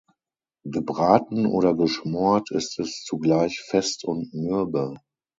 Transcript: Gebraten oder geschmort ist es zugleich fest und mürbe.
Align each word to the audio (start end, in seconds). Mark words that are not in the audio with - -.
Gebraten 0.63 1.45
oder 1.45 1.75
geschmort 1.75 2.49
ist 2.49 2.79
es 2.79 3.03
zugleich 3.05 3.61
fest 3.67 4.03
und 4.03 4.33
mürbe. 4.33 4.97